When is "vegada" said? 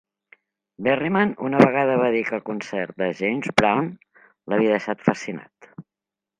1.63-1.97